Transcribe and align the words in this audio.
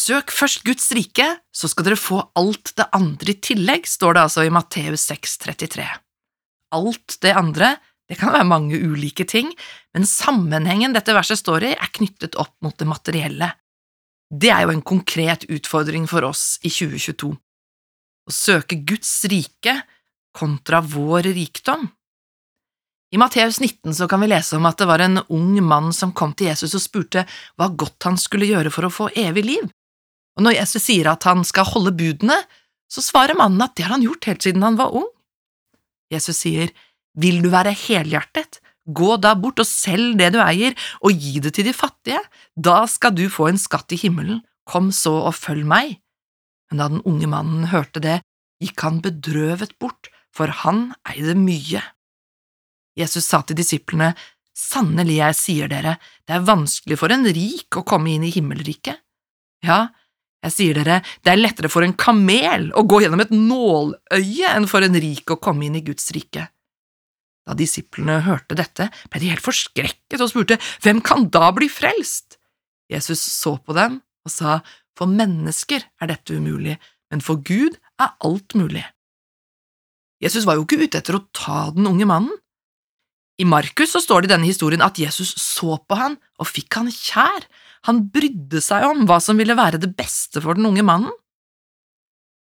Søk 0.00 0.32
først 0.32 0.62
Guds 0.64 0.86
rike, 0.96 1.26
så 1.52 1.68
skal 1.68 1.84
dere 1.88 1.98
få 1.98 2.22
alt 2.38 2.72
det 2.78 2.86
andre 2.96 3.34
i 3.34 3.40
tillegg, 3.42 3.88
står 3.88 4.16
det 4.16 4.22
altså 4.22 4.44
i 4.46 4.52
Matteus 4.54 5.04
6,33. 5.10 5.84
Alt 6.76 7.18
det 7.24 7.34
andre, 7.36 7.74
det 8.08 8.16
kan 8.20 8.32
være 8.32 8.48
mange 8.48 8.78
ulike 8.80 9.26
ting, 9.28 9.50
men 9.94 10.08
sammenhengen 10.08 10.94
dette 10.96 11.14
verset 11.14 11.42
står 11.42 11.66
i, 11.68 11.74
er 11.74 11.92
knyttet 11.98 12.38
opp 12.40 12.54
mot 12.64 12.76
det 12.78 12.88
materielle. 12.88 13.50
Det 14.30 14.52
er 14.54 14.64
jo 14.64 14.72
en 14.72 14.84
konkret 14.86 15.44
utfordring 15.50 16.06
for 16.08 16.24
oss 16.28 16.54
i 16.62 16.70
2022. 16.70 17.32
Å 18.30 18.32
søke 18.34 18.78
Guds 18.86 19.10
rike 19.28 19.74
kontra 20.36 20.80
vår 20.86 21.32
rikdom. 21.34 21.88
I 23.10 23.18
Matteus 23.18 23.58
19 23.58 23.90
så 23.98 24.06
kan 24.08 24.22
vi 24.22 24.30
lese 24.30 24.54
om 24.56 24.68
at 24.70 24.78
det 24.78 24.86
var 24.86 25.02
en 25.02 25.18
ung 25.34 25.58
mann 25.66 25.90
som 25.92 26.14
kom 26.14 26.30
til 26.38 26.52
Jesus 26.52 26.76
og 26.78 26.84
spurte 26.84 27.26
hva 27.58 27.66
godt 27.74 28.06
han 28.06 28.18
skulle 28.22 28.46
gjøre 28.46 28.70
for 28.70 28.86
å 28.86 28.94
få 28.94 29.10
evig 29.18 29.44
liv. 29.48 29.66
Og 30.40 30.46
når 30.46 30.56
Jesus 30.56 30.86
sier 30.86 31.10
at 31.10 31.26
han 31.28 31.44
skal 31.44 31.68
holde 31.68 31.92
budene, 31.92 32.38
så 32.88 33.02
svarer 33.04 33.36
mannen 33.36 33.60
at 33.60 33.74
det 33.76 33.84
har 33.84 33.92
han 33.92 34.06
gjort 34.06 34.24
helt 34.24 34.46
siden 34.46 34.64
han 34.64 34.78
var 34.80 34.94
ung. 34.96 35.04
Jesus 36.08 36.40
sier, 36.40 36.72
Vil 37.12 37.42
du 37.44 37.50
være 37.52 37.74
helhjertet, 37.76 38.62
gå 38.88 39.18
da 39.20 39.34
bort 39.36 39.60
og 39.60 39.68
selg 39.68 40.16
det 40.16 40.30
du 40.32 40.40
eier, 40.40 40.72
og 41.04 41.12
gi 41.12 41.42
det 41.44 41.52
til 41.58 41.68
de 41.68 41.76
fattige, 41.76 42.22
da 42.56 42.86
skal 42.88 43.12
du 43.12 43.26
få 43.28 43.50
en 43.50 43.60
skatt 43.60 43.92
i 43.92 44.00
himmelen, 44.00 44.40
kom 44.64 44.88
så 44.96 45.12
og 45.28 45.36
følg 45.36 45.68
meg. 45.68 45.98
Men 46.70 46.80
da 46.80 46.88
den 46.88 47.04
unge 47.04 47.28
mannen 47.28 47.68
hørte 47.68 48.00
det, 48.00 48.22
gikk 48.64 48.80
han 48.86 49.04
bedrøvet 49.04 49.76
bort, 49.76 50.08
for 50.32 50.48
han 50.64 50.94
eide 51.10 51.36
mye. 51.36 51.84
Jesus 52.96 53.28
sa 53.28 53.44
til 53.44 53.60
disiplene, 53.60 54.14
Sannelig, 54.56 55.20
jeg 55.20 55.36
sier 55.38 55.70
dere, 55.70 55.94
det 56.28 56.34
er 56.36 56.48
vanskelig 56.48 56.98
for 57.00 57.12
en 57.12 57.28
rik 57.28 57.76
å 57.76 57.84
komme 57.86 58.10
inn 58.12 58.26
i 58.26 58.32
himmelriket. 58.34 58.98
Ja, 59.64 59.86
jeg 60.40 60.54
sier 60.54 60.78
dere, 60.80 61.00
det 61.20 61.32
er 61.34 61.40
lettere 61.40 61.68
for 61.68 61.84
en 61.84 61.96
kamel 62.00 62.70
å 62.72 62.86
gå 62.88 63.02
gjennom 63.02 63.20
et 63.20 63.32
nåløye 63.34 64.52
enn 64.54 64.68
for 64.70 64.84
en 64.84 64.96
rik 64.96 65.28
å 65.32 65.40
komme 65.42 65.66
inn 65.66 65.76
i 65.76 65.84
Guds 65.84 66.08
rike. 66.16 66.46
Da 67.44 67.56
disiplene 67.56 68.20
hørte 68.24 68.56
dette, 68.56 68.88
ble 69.12 69.20
de 69.20 69.32
helt 69.32 69.44
forskrekket 69.44 70.20
og 70.20 70.30
spurte, 70.32 70.60
Hvem 70.84 71.02
kan 71.04 71.28
da 71.32 71.50
bli 71.56 71.68
frelst? 71.72 72.38
Jesus 72.90 73.20
så 73.20 73.56
på 73.60 73.76
dem 73.76 74.00
og 74.24 74.32
sa, 74.32 74.60
For 74.96 75.10
mennesker 75.10 75.84
er 76.00 76.10
dette 76.12 76.36
umulig, 76.36 76.78
men 77.12 77.24
for 77.24 77.40
Gud 77.44 77.76
er 78.00 78.14
alt 78.24 78.56
mulig. 78.56 78.84
Jesus 80.20 80.44
var 80.44 80.56
jo 80.56 80.66
ikke 80.66 80.80
ute 80.84 81.00
etter 81.00 81.16
å 81.16 81.24
ta 81.36 81.70
den 81.74 81.88
unge 81.88 82.08
mannen. 82.08 82.36
I 83.40 83.46
Markus 83.48 83.94
så 83.94 84.02
står 84.04 84.22
det 84.22 84.28
i 84.28 84.34
denne 84.34 84.48
historien 84.50 84.84
at 84.84 85.00
Jesus 85.00 85.32
så 85.40 85.78
på 85.88 85.96
han 85.96 86.18
og 86.40 86.48
fikk 86.48 86.76
han 86.76 86.90
kjær, 86.92 87.46
han 87.88 88.04
brydde 88.12 88.60
seg 88.64 88.84
om 88.88 89.06
hva 89.08 89.18
som 89.24 89.40
ville 89.40 89.56
være 89.56 89.80
det 89.80 89.92
beste 89.96 90.42
for 90.44 90.58
den 90.58 90.68
unge 90.68 90.84
mannen. 90.86 91.12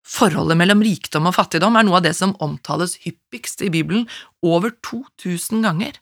Forholdet 0.07 0.55
mellom 0.55 0.83
rikdom 0.85 1.27
og 1.27 1.35
fattigdom 1.35 1.75
er 1.75 1.83
noe 1.83 1.99
av 1.99 2.05
det 2.05 2.13
som 2.15 2.35
omtales 2.43 2.95
hyppigst 3.03 3.63
i 3.65 3.71
Bibelen, 3.73 4.05
over 4.39 4.71
2000 4.87 5.65
ganger. 5.67 5.99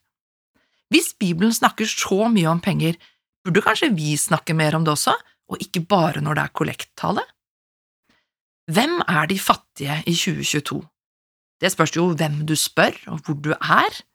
Hvis 0.94 1.16
Bibelen 1.18 1.56
snakker 1.56 1.90
så 1.90 2.28
mye 2.30 2.52
om 2.52 2.62
penger, 2.62 3.00
burde 3.42 3.64
kanskje 3.66 3.90
vi 3.98 4.14
snakke 4.20 4.54
mer 4.54 4.78
om 4.78 4.86
det 4.86 4.94
også, 4.94 5.16
og 5.50 5.62
ikke 5.62 5.82
bare 5.90 6.22
når 6.22 6.38
det 6.38 6.44
er 6.44 6.58
kollekttale? 6.62 7.24
Hvem 8.70 9.00
er 9.10 9.26
de 9.30 9.40
fattige 9.42 9.98
i 10.06 10.14
2022? 10.14 10.84
Det 11.62 11.72
spørs 11.74 11.96
jo 11.98 12.12
hvem 12.14 12.44
du 12.46 12.54
spør 12.60 12.98
og 13.10 13.26
hvor 13.26 13.38
du 13.42 13.54
er 13.58 14.06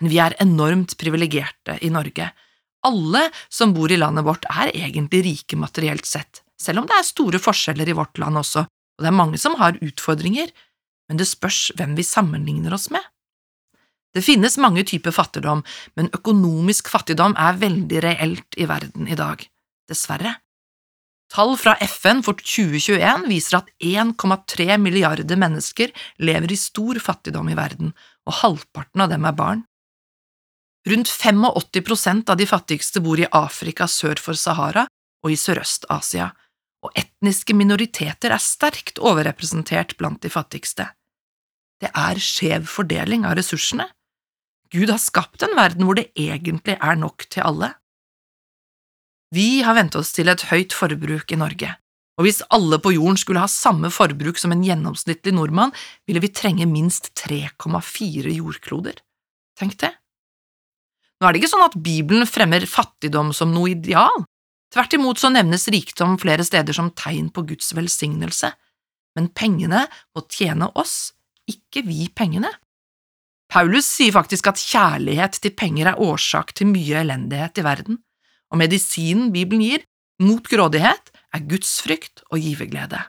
men 0.00 0.10
vi 0.12 0.18
er 0.20 0.34
enormt 0.42 0.96
privilegerte 1.00 1.78
i 1.84 1.90
Norge. 1.92 2.30
Alle 2.84 3.28
som 3.48 3.72
bor 3.76 3.92
i 3.92 3.98
landet 3.98 4.26
vårt 4.26 4.44
er 4.50 4.72
egentlig 4.74 5.22
rike 5.24 5.56
materielt 5.56 6.06
sett, 6.08 6.42
selv 6.60 6.82
om 6.82 6.88
det 6.88 6.98
er 6.98 7.08
store 7.08 7.40
forskjeller 7.40 7.88
i 7.88 7.96
vårt 7.96 8.20
land 8.20 8.40
også, 8.40 8.66
og 8.68 9.04
det 9.04 9.10
er 9.10 9.16
mange 9.16 9.40
som 9.40 9.56
har 9.58 9.78
utfordringer, 9.82 10.52
men 11.08 11.20
det 11.20 11.28
spørs 11.28 11.70
hvem 11.78 11.96
vi 11.98 12.06
sammenligner 12.06 12.76
oss 12.76 12.90
med. 12.94 13.02
Det 14.14 14.22
finnes 14.22 14.60
mange 14.62 14.84
typer 14.86 15.14
fattigdom, 15.14 15.64
men 15.98 16.12
økonomisk 16.14 16.88
fattigdom 16.92 17.34
er 17.40 17.58
veldig 17.58 18.02
reelt 18.04 18.58
i 18.60 18.68
verden 18.70 19.10
i 19.10 19.18
dag, 19.18 19.42
dessverre. 19.90 20.36
Tall 21.34 21.56
fra 21.58 21.74
FN 21.82 22.20
for 22.22 22.38
2021 22.38 23.24
viser 23.26 23.58
at 23.58 23.70
1,3 23.82 24.76
milliarder 24.78 25.40
mennesker 25.40 25.90
lever 26.22 26.52
i 26.52 26.60
stor 26.60 27.00
fattigdom 27.02 27.48
i 27.50 27.56
verden, 27.58 27.90
og 28.28 28.38
halvparten 28.44 29.02
av 29.02 29.10
dem 29.10 29.26
er 29.26 29.34
barn. 29.34 29.64
Rundt 30.86 31.08
85% 31.08 32.30
av 32.30 32.36
de 32.36 32.46
fattigste 32.46 33.00
bor 33.00 33.20
i 33.20 33.28
Afrika 33.32 33.86
sør 33.88 34.20
for 34.20 34.36
Sahara 34.36 34.84
og 35.24 35.32
i 35.32 35.38
Sørøst-Asia, 35.40 36.28
og 36.84 36.92
etniske 37.00 37.56
minoriteter 37.56 38.34
er 38.34 38.42
sterkt 38.42 39.00
overrepresentert 39.00 39.96
blant 39.96 40.20
de 40.20 40.28
fattigste. 40.28 40.90
Det 41.80 41.88
er 41.88 42.20
skjev 42.20 42.68
fordeling 42.68 43.24
av 43.24 43.38
ressursene. 43.40 43.88
Gud 44.74 44.92
har 44.92 45.00
skapt 45.00 45.46
en 45.46 45.56
verden 45.56 45.88
hvor 45.88 45.96
det 45.96 46.10
egentlig 46.20 46.76
er 46.76 47.00
nok 47.00 47.24
til 47.32 47.46
alle. 47.48 47.72
Vi 49.34 49.64
har 49.64 49.78
vent 49.80 49.96
oss 49.96 50.12
til 50.12 50.28
et 50.28 50.46
høyt 50.52 50.76
forbruk 50.76 51.32
i 51.32 51.40
Norge, 51.40 51.72
og 52.20 52.28
hvis 52.28 52.44
alle 52.54 52.76
på 52.78 52.92
jorden 52.94 53.18
skulle 53.18 53.42
ha 53.42 53.50
samme 53.50 53.88
forbruk 53.90 54.36
som 54.38 54.52
en 54.52 54.62
gjennomsnittlig 54.62 55.32
nordmann, 55.32 55.72
ville 56.06 56.22
vi 56.22 56.30
trenge 56.30 56.68
minst 56.70 57.14
3,4 57.24 58.36
jordkloder. 58.36 59.00
Tenk 59.58 59.80
det. 59.80 59.94
Nå 61.20 61.28
er 61.28 61.34
det 61.34 61.42
ikke 61.42 61.52
sånn 61.52 61.66
at 61.66 61.78
Bibelen 61.80 62.26
fremmer 62.28 62.66
fattigdom 62.68 63.32
som 63.36 63.52
noe 63.54 63.72
ideal. 63.72 64.24
Tvert 64.74 64.96
imot 64.96 65.20
så 65.22 65.30
nevnes 65.30 65.68
rikdom 65.70 66.16
flere 66.18 66.44
steder 66.46 66.74
som 66.74 66.90
tegn 66.98 67.30
på 67.34 67.44
Guds 67.46 67.70
velsignelse, 67.76 68.50
men 69.14 69.30
pengene 69.30 69.84
må 70.14 70.24
tjene 70.26 70.68
oss, 70.74 71.14
ikke 71.46 71.84
vi 71.86 72.08
pengene. 72.10 72.50
Paulus 73.52 73.86
sier 73.86 74.14
faktisk 74.16 74.48
at 74.50 74.58
kjærlighet 74.58 75.38
til 75.38 75.54
penger 75.54 75.92
er 75.92 76.00
årsak 76.02 76.54
til 76.58 76.72
mye 76.72 77.04
elendighet 77.04 77.60
i 77.60 77.66
verden, 77.66 78.00
og 78.50 78.58
medisinen 78.58 79.30
Bibelen 79.34 79.62
gir 79.62 79.84
mot 80.22 80.46
grådighet, 80.50 81.12
er 81.34 81.46
gudsfrykt 81.50 82.22
og 82.30 82.42
giverglede. 82.42 83.00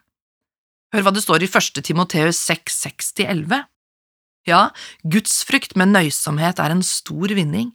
Hør 0.94 1.06
hva 1.06 1.14
det 1.14 1.24
står 1.26 1.46
i 1.46 1.50
1. 1.50 1.82
Timoteus 1.86 2.40
6, 2.46 2.78
6–11. 2.86 3.66
Ja, 4.50 4.70
gudsfrykt 5.02 5.76
med 5.78 5.94
nøysomhet 5.94 6.62
er 6.62 6.74
en 6.74 6.86
stor 6.86 7.34
vinning, 7.38 7.74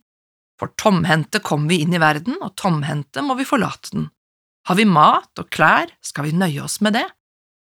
for 0.60 0.75
tomhendte 0.76 1.41
kom 1.41 1.65
vi 1.71 1.81
inn 1.81 1.94
i 1.97 2.03
verden, 2.03 2.37
og 2.44 2.53
tomhendte 2.60 3.25
må 3.25 3.38
vi 3.38 3.48
forlate 3.48 3.94
den. 3.94 4.10
Har 4.69 4.76
vi 4.76 4.84
mat 4.84 5.41
og 5.41 5.48
klær, 5.48 5.88
skal 6.04 6.28
vi 6.28 6.37
nøye 6.37 6.60
oss 6.66 6.82
med 6.84 6.98
det. 6.98 7.06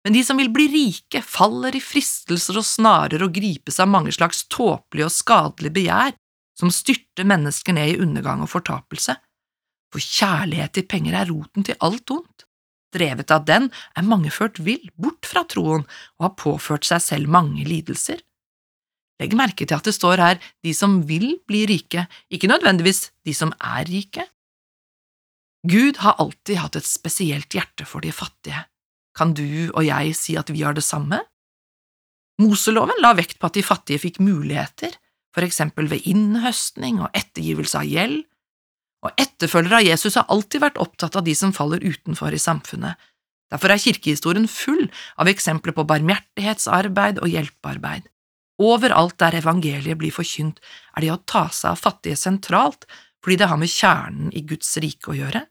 Men 0.05 0.17
de 0.17 0.23
som 0.25 0.41
vil 0.41 0.49
bli 0.49 0.65
rike, 0.73 1.21
faller 1.21 1.77
i 1.77 1.83
fristelser 1.85 2.57
og 2.57 2.65
snarer 2.65 3.21
og 3.21 3.35
gripes 3.37 3.77
av 3.83 3.91
mange 3.93 4.15
slags 4.17 4.47
tåpelige 4.49 5.11
og 5.11 5.13
skadelige 5.13 5.77
begjær 5.77 6.17
som 6.57 6.73
styrter 6.73 7.29
mennesker 7.29 7.77
ned 7.77 7.93
i 7.93 8.01
undergang 8.01 8.41
og 8.45 8.49
fortapelse. 8.55 9.19
For 9.93 10.01
kjærlighet 10.01 10.79
til 10.79 10.89
penger 10.89 11.19
er 11.21 11.29
roten 11.29 11.67
til 11.67 11.77
alt 11.85 12.15
ondt. 12.15 12.47
Drevet 12.97 13.31
av 13.31 13.45
den 13.47 13.69
er 13.95 14.09
mange 14.09 14.33
ført 14.35 14.59
vill 14.65 14.89
bort 14.97 15.29
fra 15.29 15.45
troen 15.45 15.85
og 15.85 16.27
har 16.27 16.37
påført 16.41 16.89
seg 16.89 17.05
selv 17.05 17.31
mange 17.31 17.67
lidelser. 17.69 18.25
Legg 19.21 19.37
merke 19.37 19.67
til 19.67 19.77
at 19.77 19.87
det 19.87 19.95
står 19.97 20.23
her 20.23 20.39
de 20.65 20.73
som 20.77 21.01
vil 21.09 21.35
bli 21.49 21.67
rike, 21.69 22.07
ikke 22.33 22.49
nødvendigvis 22.49 23.11
de 23.27 23.35
som 23.37 23.53
er 23.61 23.85
rike. 23.91 24.25
Gud 25.69 26.01
har 26.01 26.17
alltid 26.23 26.57
hatt 26.57 26.79
et 26.81 26.89
spesielt 26.89 27.53
hjerte 27.53 27.85
for 27.85 28.01
de 28.01 28.13
fattige. 28.17 28.65
Kan 29.17 29.35
du 29.37 29.69
og 29.75 29.85
jeg 29.85 30.15
si 30.17 30.39
at 30.41 30.49
vi 30.49 30.65
har 30.65 30.73
det 30.77 30.87
samme? 30.87 31.21
Moseloven 32.41 33.03
la 33.05 33.13
vekt 33.19 33.37
på 33.37 33.51
at 33.51 33.59
de 33.59 33.65
fattige 33.67 34.01
fikk 34.01 34.23
muligheter, 34.25 34.95
for 35.37 35.45
eksempel 35.45 35.91
ved 35.91 36.07
innhøstning 36.09 37.03
og 37.05 37.13
ettergivelse 37.13 37.83
av 37.83 37.91
gjeld, 37.91 38.23
og 39.05 39.21
etterfølgere 39.21 39.81
av 39.81 39.87
Jesus 39.87 40.17
har 40.17 40.29
alltid 40.33 40.65
vært 40.65 40.81
opptatt 40.81 41.17
av 41.17 41.25
de 41.25 41.35
som 41.37 41.53
faller 41.57 41.85
utenfor 41.85 42.33
i 42.37 42.41
samfunnet. 42.41 42.97
Derfor 43.53 43.73
er 43.73 43.83
kirkehistorien 43.83 44.49
full 44.49 44.87
av 45.21 45.29
eksempler 45.31 45.75
på 45.77 45.85
barmhjertighetsarbeid 45.89 47.21
og 47.21 47.33
hjelpearbeid. 47.33 48.09
Overalt 48.61 49.17
der 49.23 49.39
evangeliet 49.39 49.99
blir 50.01 50.13
forkynt, 50.13 50.61
er 50.97 51.05
det 51.05 51.13
å 51.15 51.23
ta 51.25 51.47
seg 51.49 51.73
av 51.73 51.81
fattige 51.81 52.19
sentralt, 52.19 52.85
fordi 53.25 53.41
det 53.41 53.49
har 53.51 53.61
med 53.61 53.73
kjernen 53.73 54.33
i 54.37 54.45
Guds 54.49 54.75
rike 54.83 55.13
å 55.13 55.17
gjøre. 55.17 55.45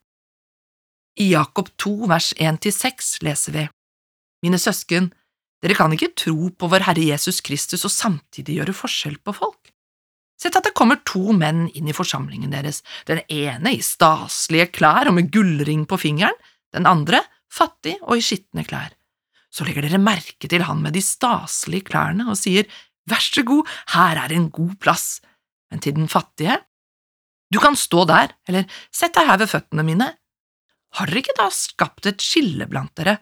I 1.19 1.31
Jakob 1.33 1.71
2 1.81 2.09
vers 2.09 2.33
1–6 2.37 3.17
leser 3.25 3.55
vi, 3.55 3.65
Mine 4.45 4.59
søsken, 4.61 5.09
dere 5.59 5.75
kan 5.75 5.91
ikke 5.91 6.13
tro 6.15 6.47
på 6.55 6.69
vår 6.71 6.85
Herre 6.87 7.03
Jesus 7.09 7.41
Kristus 7.43 7.83
og 7.83 7.91
samtidig 7.91 8.59
gjøre 8.59 8.77
forskjell 8.77 9.17
på 9.19 9.33
folk. 9.35 9.73
Sett 10.39 10.55
at 10.55 10.69
det 10.69 10.75
kommer 10.77 11.01
to 11.03 11.33
menn 11.35 11.65
inn 11.75 11.89
i 11.91 11.95
forsamlingen 11.95 12.53
deres, 12.53 12.79
den 13.09 13.19
ene 13.27 13.73
i 13.75 13.81
staselige 13.83 14.69
klær 14.77 15.09
og 15.09 15.17
med 15.17 15.33
gullring 15.33 15.83
på 15.89 15.99
fingeren, 15.99 16.37
den 16.71 16.87
andre 16.87 17.19
fattig 17.51 17.97
og 18.05 18.15
i 18.15 18.23
skitne 18.23 18.63
klær. 18.63 18.93
Så 19.51 19.65
legger 19.65 19.83
dere 19.83 19.99
merke 19.99 20.47
til 20.47 20.63
han 20.63 20.79
med 20.85 20.95
de 20.95 21.03
staselige 21.03 21.89
klærne 21.89 22.29
og 22.31 22.37
sier, 22.39 22.69
Vær 23.09 23.23
så 23.23 23.43
god, 23.47 23.67
her 23.95 24.23
er 24.23 24.33
en 24.35 24.49
god 24.53 24.75
plass. 24.81 25.19
Men 25.69 25.81
til 25.83 25.95
den 25.97 26.09
fattige, 26.11 26.59
du 27.49 27.57
kan 27.61 27.77
stå 27.77 28.05
der, 28.09 28.33
eller 28.49 28.69
sett 28.93 29.15
deg 29.17 29.25
her 29.29 29.39
ved 29.41 29.49
føttene 29.49 29.85
mine. 29.85 30.13
har 30.97 31.05
dere 31.05 31.21
ikke 31.21 31.37
da 31.37 31.49
skapt 31.53 32.07
et 32.09 32.21
skille 32.21 32.65
blant 32.69 32.95
dere? 32.97 33.19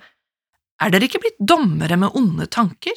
Er 0.80 0.92
dere 0.92 1.08
ikke 1.08 1.20
blitt 1.20 1.40
dommere 1.40 1.98
med 2.00 2.16
onde 2.16 2.48
tanker? 2.48 2.96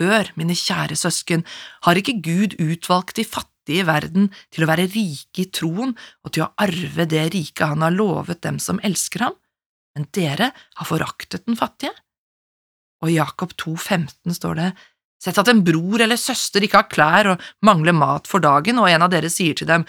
Hør, 0.00 0.30
mine 0.36 0.56
kjære 0.56 0.96
søsken, 0.96 1.44
har 1.84 1.96
ikke 1.96 2.20
Gud 2.24 2.56
utvalgt 2.60 3.16
de 3.16 3.24
fattige 3.24 3.82
i 3.82 3.86
verden 3.88 4.30
til 4.52 4.64
å 4.64 4.70
være 4.70 4.88
rike 4.92 5.44
i 5.44 5.50
troen 5.52 5.92
og 6.24 6.32
til 6.32 6.44
å 6.44 6.52
arve 6.60 7.06
det 7.08 7.24
riket 7.34 7.64
han 7.72 7.84
har 7.84 7.96
lovet 7.96 8.42
dem 8.44 8.60
som 8.62 8.80
elsker 8.84 9.26
ham? 9.26 9.36
Men 9.96 10.08
dere 10.12 10.52
har 10.52 10.88
foraktet 10.88 11.46
den 11.48 11.56
fattige. 11.56 11.92
Og 13.04 13.12
i 13.12 13.16
Jakob 13.16 13.52
2,15 13.56 14.36
står 14.36 14.60
det, 14.60 14.70
Sett 15.22 15.38
at 15.40 15.48
en 15.48 15.62
bror 15.64 16.02
eller 16.04 16.20
søster 16.20 16.64
ikke 16.64 16.82
har 16.82 16.90
klær 16.92 17.30
og 17.32 17.44
mangler 17.64 17.96
mat 17.96 18.28
for 18.28 18.44
dagen, 18.44 18.78
og 18.82 18.90
en 18.90 19.06
av 19.06 19.12
dere 19.12 19.30
sier 19.32 19.56
til 19.56 19.68
dem, 19.68 19.86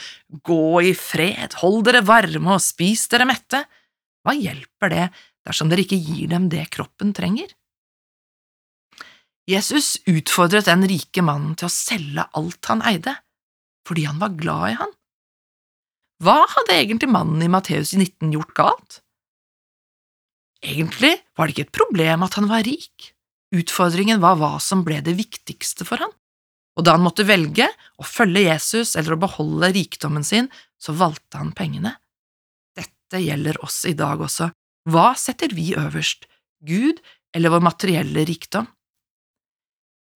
Gå 0.47 0.81
i 0.87 0.93
fred, 0.95 1.59
hold 1.61 1.83
dere 1.87 2.05
varme 2.07 2.55
og 2.55 2.63
spis 2.63 3.07
dere 3.11 3.27
mette. 3.27 3.65
Hva 4.23 4.35
hjelper 4.37 4.93
det 4.93 5.07
dersom 5.47 5.71
dere 5.71 5.83
ikke 5.83 5.99
gir 5.99 6.31
dem 6.31 6.47
det 6.51 6.69
kroppen 6.73 7.13
trenger? 7.15 7.51
Jesus 9.47 9.95
utfordret 10.11 10.67
den 10.67 10.83
rike 10.89 11.23
mannen 11.23 11.55
til 11.55 11.69
å 11.69 11.71
selge 11.71 12.25
alt 12.35 12.67
han 12.67 12.83
eide, 12.87 13.13
fordi 13.87 14.03
han 14.09 14.19
var 14.19 14.35
glad 14.35 14.65
i 14.73 14.79
han. 14.81 14.95
Hva 16.23 16.39
hadde 16.51 16.75
egentlig 16.75 17.11
mannen 17.13 17.43
i 17.45 17.51
Matteus 17.51 17.93
19 17.95 18.33
gjort 18.33 18.55
galt? 18.57 18.99
Egentlig 20.65 21.13
var 21.37 21.47
det 21.47 21.53
ikke 21.53 21.67
et 21.67 21.77
problem 21.77 22.25
at 22.25 22.35
han 22.39 22.49
var 22.49 22.65
rik, 22.65 23.13
utfordringen 23.55 24.21
var 24.23 24.37
hva 24.39 24.57
som 24.63 24.83
ble 24.87 24.99
det 25.05 25.15
viktigste 25.17 25.87
for 25.87 26.03
han, 26.03 26.13
og 26.77 26.85
da 26.85 26.93
han 26.93 27.05
måtte 27.05 27.25
velge 27.25 27.65
å 27.97 28.05
følge 28.05 28.45
Jesus 28.45 28.95
eller 28.99 29.15
å 29.15 29.21
beholde 29.23 29.71
rikdommen 29.73 30.25
sin, 30.27 30.49
så 30.77 30.93
valgte 30.93 31.39
han 31.39 31.53
pengene. 31.57 31.95
Dette 32.77 33.21
gjelder 33.23 33.57
oss 33.65 33.81
i 33.89 33.95
dag 33.97 34.21
også, 34.21 34.51
hva 34.87 35.11
setter 35.19 35.55
vi 35.57 35.71
øverst, 35.75 36.27
Gud 36.63 37.01
eller 37.35 37.53
vår 37.53 37.63
materielle 37.65 38.25
rikdom? 38.29 38.67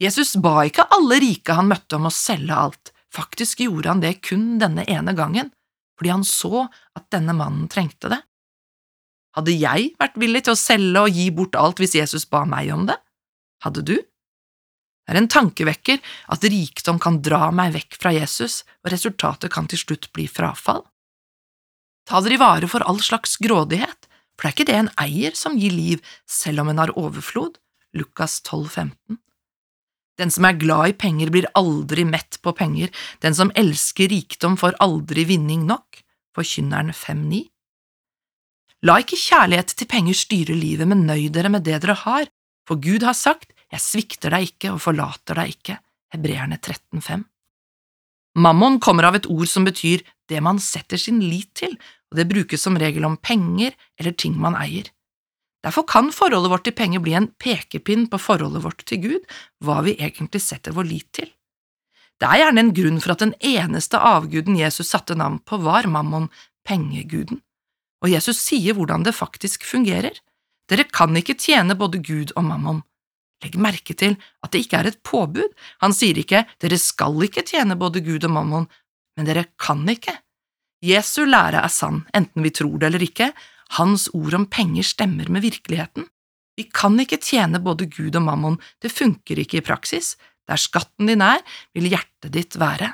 Jesus 0.01 0.33
ba 0.41 0.63
ikke 0.65 0.87
alle 0.93 1.19
rike 1.21 1.53
han 1.53 1.69
møtte 1.69 1.97
om 1.97 2.07
å 2.09 2.13
selge 2.13 2.57
alt, 2.57 2.93
faktisk 3.13 3.61
gjorde 3.65 3.91
han 3.91 4.01
det 4.01 4.15
kun 4.25 4.55
denne 4.61 4.85
ene 4.89 5.13
gangen, 5.17 5.51
fordi 5.97 6.13
han 6.13 6.25
så 6.25 6.65
at 6.97 7.09
denne 7.13 7.35
mannen 7.37 7.67
trengte 7.69 8.09
det. 8.09 8.21
Hadde 9.37 9.53
jeg 9.55 9.93
vært 10.01 10.17
villig 10.19 10.43
til 10.45 10.55
å 10.55 10.59
selge 10.59 11.05
og 11.05 11.17
gi 11.17 11.27
bort 11.35 11.57
alt 11.59 11.79
hvis 11.81 11.93
Jesus 11.99 12.25
ba 12.29 12.43
meg 12.49 12.71
om 12.73 12.87
det? 12.89 12.97
Hadde 13.65 13.83
du? 13.85 13.97
Det 13.97 15.17
er 15.17 15.19
en 15.19 15.31
tankevekker 15.31 15.99
at 16.31 16.45
rikdom 16.45 16.99
kan 17.01 17.19
dra 17.25 17.49
meg 17.55 17.73
vekk 17.75 17.97
fra 17.99 18.13
Jesus, 18.15 18.61
og 18.85 18.93
resultatet 18.93 19.51
kan 19.53 19.67
til 19.69 19.81
slutt 19.81 20.07
bli 20.15 20.27
frafall. 20.29 20.85
Ta 22.07 22.21
dere 22.23 22.37
i 22.37 22.41
vare 22.41 22.69
for 22.71 22.85
all 22.87 23.01
slags 23.03 23.35
grådighet, 23.41 24.07
for 24.37 24.47
det 24.47 24.49
er 24.49 24.55
ikke 24.55 24.69
det 24.69 24.77
en 24.77 24.93
eier 25.03 25.35
som 25.37 25.57
gir 25.59 25.73
liv 25.75 26.13
selv 26.29 26.63
om 26.63 26.71
en 26.71 26.81
har 26.81 26.93
overflod. 26.97 27.59
Lukas 27.97 28.39
12, 28.47 28.69
15. 28.69 29.19
Den 30.21 30.31
som 30.31 30.45
er 30.47 30.57
glad 30.59 30.93
i 30.93 30.97
penger, 30.97 31.31
blir 31.33 31.49
aldri 31.57 32.05
mett 32.07 32.39
på 32.43 32.53
penger, 32.55 32.91
den 33.23 33.35
som 33.35 33.51
elsker 33.57 34.11
rikdom, 34.11 34.57
får 34.59 34.77
aldri 34.83 35.25
vinning 35.27 35.65
nok. 35.69 36.01
Forkynneren 36.35 36.93
5.9. 36.95 37.45
La 38.87 38.97
ikke 39.01 39.19
kjærlighet 39.19 39.75
til 39.77 39.89
penger 39.89 40.17
styre 40.17 40.55
livet, 40.57 40.87
men 40.89 41.05
nøy 41.05 41.27
dere 41.33 41.51
med 41.53 41.65
det 41.67 41.81
dere 41.83 41.99
har, 42.05 42.29
for 42.71 42.79
Gud 42.79 43.03
har 43.03 43.17
sagt, 43.17 43.51
Jeg 43.71 43.79
svikter 43.79 44.33
deg 44.33 44.49
ikke 44.49 44.73
og 44.73 44.81
forlater 44.83 45.37
deg 45.39 45.53
ikke, 45.53 45.77
Hebreerne 46.11 46.57
13,5. 46.59 47.21
Mammon 48.35 48.79
kommer 48.83 49.07
av 49.07 49.15
et 49.15 49.27
ord 49.31 49.47
som 49.47 49.63
betyr 49.63 50.03
det 50.27 50.41
man 50.43 50.59
setter 50.59 50.99
sin 50.99 51.21
lit 51.23 51.53
til, 51.55 51.77
og 52.11 52.19
det 52.19 52.27
brukes 52.27 52.63
som 52.63 52.75
regel 52.79 53.07
om 53.07 53.15
penger 53.15 53.75
eller 53.99 54.15
ting 54.15 54.35
man 54.39 54.57
eier. 54.59 54.89
Derfor 55.63 55.85
kan 55.87 56.11
forholdet 56.11 56.51
vårt 56.51 56.65
til 56.67 56.75
penger 56.75 57.03
bli 57.03 57.15
en 57.15 57.29
pekepinn 57.39 58.09
på 58.11 58.19
forholdet 58.19 58.63
vårt 58.63 58.83
til 58.87 59.03
Gud, 59.03 59.27
hva 59.63 59.79
vi 59.87 59.95
egentlig 59.95 60.41
setter 60.43 60.75
vår 60.75 60.87
lit 60.87 61.07
til. 61.15 61.29
Det 62.19 62.27
er 62.27 62.43
gjerne 62.43 62.65
en 62.65 62.73
grunn 62.75 62.99
for 63.03 63.15
at 63.15 63.23
den 63.23 63.35
eneste 63.39 63.99
avguden 63.99 64.59
Jesus 64.59 64.91
satte 64.91 65.15
navn 65.15 65.39
på, 65.43 65.59
var 65.63 65.87
mammon, 65.87 66.27
pengeguden, 66.67 67.39
og 68.03 68.11
Jesus 68.11 68.43
sier 68.43 68.75
hvordan 68.75 69.07
det 69.07 69.15
faktisk 69.15 69.63
fungerer. 69.67 70.15
Dere 70.71 70.87
kan 70.87 71.11
ikke 71.19 71.35
tjene 71.35 71.75
både 71.75 71.99
Gud 71.99 72.31
og 72.39 72.45
mammon. 72.47 72.79
Legg 73.43 73.57
merke 73.59 73.95
til 73.97 74.15
at 74.45 74.53
det 74.53 74.63
ikke 74.63 74.79
er 74.79 74.91
et 74.91 75.01
påbud, 75.03 75.49
han 75.81 75.95
sier 75.97 76.17
ikke 76.21 76.45
dere 76.61 76.77
skal 76.79 77.17
ikke 77.25 77.43
tjene 77.47 77.75
både 77.79 78.03
Gud 78.05 78.23
og 78.27 78.31
mammon, 78.31 78.67
men 79.17 79.27
dere 79.27 79.49
kan 79.59 79.81
ikke. 79.89 80.13
Jesu 80.85 81.25
lære 81.25 81.61
er 81.61 81.73
sann, 81.73 82.05
enten 82.15 82.45
vi 82.45 82.53
tror 82.55 82.77
det 82.79 82.87
eller 82.89 83.03
ikke, 83.03 83.31
hans 83.77 84.07
ord 84.17 84.37
om 84.37 84.47
penger 84.51 84.85
stemmer 84.87 85.29
med 85.29 85.43
virkeligheten. 85.43 86.07
Vi 86.57 86.67
kan 86.69 86.97
ikke 86.99 87.19
tjene 87.21 87.61
både 87.63 87.87
Gud 87.91 88.15
og 88.15 88.25
mammon, 88.25 88.59
det 88.81 88.93
funker 88.93 89.39
ikke 89.41 89.59
i 89.59 89.65
praksis, 89.65 90.15
der 90.47 90.59
skatten 90.59 91.09
din 91.09 91.23
er, 91.23 91.43
vil 91.75 91.89
hjertet 91.91 92.33
ditt 92.35 92.57
være. 92.61 92.93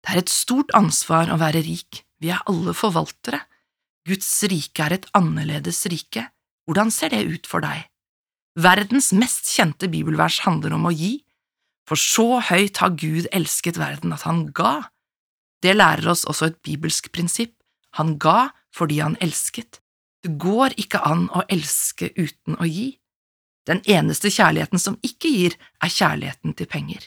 Det 0.00 0.14
er 0.14 0.22
et 0.22 0.32
stort 0.32 0.72
ansvar 0.76 1.30
å 1.32 1.40
være 1.40 1.62
rik, 1.64 2.04
vi 2.20 2.32
er 2.32 2.44
alle 2.48 2.74
forvaltere. 2.76 3.42
Guds 4.08 4.28
rike 4.48 4.84
er 4.84 4.96
et 4.96 5.08
annerledes 5.16 5.82
rike. 5.92 6.26
Hvordan 6.68 6.92
ser 6.94 7.12
det 7.12 7.26
ut 7.28 7.48
for 7.50 7.64
deg? 7.64 7.88
Verdens 8.60 9.10
mest 9.16 9.50
kjente 9.52 9.88
bibelvers 9.90 10.40
handler 10.46 10.74
om 10.76 10.88
å 10.88 10.94
gi, 10.94 11.20
for 11.88 11.98
så 11.98 12.40
høyt 12.50 12.80
har 12.82 12.94
Gud 12.98 13.28
elsket 13.34 13.78
verden 13.80 14.14
at 14.14 14.24
han 14.26 14.46
ga. 14.56 14.90
Det 15.62 15.76
lærer 15.76 16.10
oss 16.12 16.24
også 16.28 16.50
et 16.50 16.58
bibelsk 16.66 17.10
prinsipp, 17.12 17.54
han 17.98 18.16
ga 18.22 18.50
fordi 18.74 19.00
han 19.02 19.18
elsket. 19.20 19.80
Det 20.22 20.36
går 20.40 20.76
ikke 20.80 21.00
an 21.06 21.28
å 21.34 21.44
elske 21.50 22.12
uten 22.16 22.58
å 22.60 22.68
gi. 22.68 22.92
Den 23.68 23.82
eneste 23.88 24.30
kjærligheten 24.32 24.80
som 24.80 24.98
ikke 25.04 25.30
gir, 25.32 25.56
er 25.82 25.92
kjærligheten 25.92 26.54
til 26.56 26.68
penger. 26.70 27.06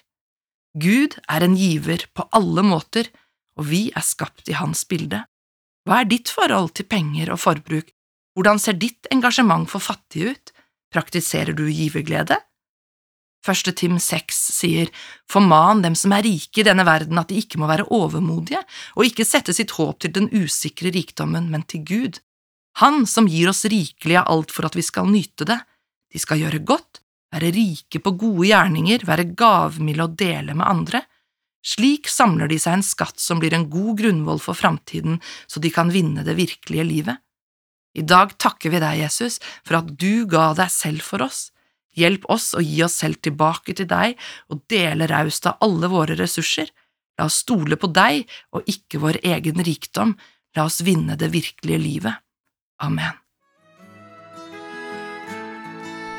Gud 0.74 1.18
er 1.30 1.46
en 1.46 1.56
giver 1.58 2.08
på 2.14 2.26
alle 2.34 2.64
måter, 2.66 3.10
og 3.58 3.70
vi 3.70 3.86
er 3.94 4.06
skapt 4.06 4.50
i 4.50 4.58
hans 4.58 4.84
bilde. 4.90 5.24
Hva 5.84 6.00
er 6.02 6.08
ditt 6.08 6.32
forhold 6.32 6.72
til 6.78 6.88
penger 6.88 7.34
og 7.34 7.42
forbruk, 7.44 7.92
hvordan 8.38 8.60
ser 8.62 8.78
ditt 8.80 9.10
engasjement 9.14 9.68
for 9.70 9.84
fattige 9.84 10.34
ut, 10.34 10.52
praktiserer 10.94 11.56
du 11.58 11.66
giverglede? 11.68 12.40
Første 13.44 13.74
Tim 13.76 13.98
6 14.00 14.38
sier, 14.56 14.90
Forman 15.28 15.82
dem 15.84 15.98
som 16.00 16.14
er 16.16 16.24
rike 16.24 16.62
i 16.62 16.66
denne 16.66 16.86
verden 16.88 17.20
at 17.20 17.28
de 17.28 17.42
ikke 17.42 17.60
må 17.60 17.68
være 17.68 17.90
overmodige, 17.92 18.62
og 18.96 19.10
ikke 19.10 19.28
sette 19.28 19.56
sitt 19.56 19.76
håp 19.76 20.00
til 20.00 20.14
den 20.16 20.30
usikre 20.32 20.94
rikdommen, 20.96 21.50
men 21.52 21.66
til 21.68 21.84
Gud. 21.84 22.22
Han 22.80 23.04
som 23.06 23.28
gir 23.28 23.52
oss 23.52 23.66
rikelig 23.68 24.22
av 24.22 24.32
alt 24.32 24.54
for 24.56 24.70
at 24.70 24.78
vi 24.80 24.86
skal 24.86 25.12
nyte 25.12 25.46
det. 25.50 25.60
De 26.14 26.22
skal 26.22 26.40
gjøre 26.40 26.64
godt, 26.64 27.04
være 27.36 27.52
rike 27.52 28.00
på 28.00 28.16
gode 28.16 28.48
gjerninger, 28.48 29.04
være 29.06 29.34
gavmilde 29.36 30.08
og 30.08 30.16
dele 30.18 30.56
med 30.56 30.70
andre. 30.70 31.04
Slik 31.64 32.10
samler 32.12 32.52
de 32.52 32.58
seg 32.60 32.78
en 32.78 32.86
skatt 32.86 33.22
som 33.24 33.40
blir 33.40 33.56
en 33.56 33.70
god 33.72 34.02
grunnvoll 34.02 34.42
for 34.44 34.58
framtiden, 34.58 35.22
så 35.48 35.64
de 35.64 35.72
kan 35.72 35.92
vinne 35.94 36.26
det 36.28 36.36
virkelige 36.36 36.84
livet. 36.88 37.24
I 37.94 38.04
dag 38.04 38.34
takker 38.42 38.74
vi 38.74 38.82
deg, 38.82 39.00
Jesus, 39.06 39.40
for 39.64 39.80
at 39.80 39.92
du 40.02 40.26
ga 40.30 40.52
deg 40.58 40.72
selv 40.74 41.06
for 41.06 41.24
oss. 41.24 41.52
Hjelp 41.94 42.26
oss 42.34 42.52
å 42.58 42.62
gi 42.64 42.82
oss 42.84 42.98
selv 43.04 43.22
tilbake 43.22 43.76
til 43.78 43.88
deg 43.88 44.18
og 44.50 44.64
dele 44.72 45.08
raust 45.08 45.46
av 45.48 45.62
alle 45.64 45.90
våre 45.92 46.18
ressurser. 46.18 46.72
La 47.20 47.30
oss 47.30 47.44
stole 47.46 47.78
på 47.78 47.92
deg 47.94 48.26
og 48.58 48.66
ikke 48.70 49.02
vår 49.04 49.22
egen 49.22 49.62
rikdom. 49.64 50.16
La 50.58 50.66
oss 50.66 50.82
vinne 50.86 51.16
det 51.20 51.30
virkelige 51.34 51.82
livet. 51.82 52.24
Amen. 52.82 53.14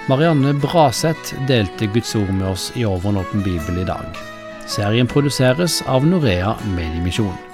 Marianne 0.07 0.53
Braseth 0.61 1.35
delte 1.49 1.89
Guds 1.91 2.15
ord 2.15 2.31
med 2.31 2.47
oss 2.53 2.71
i 2.77 2.85
Over 2.85 3.25
bibel 3.43 3.83
i 3.83 3.89
dag. 3.89 4.34
Serien 4.67 5.07
produseres 5.07 5.83
av 5.87 6.07
Norea 6.07 6.57
Mediemisjon. 6.77 7.54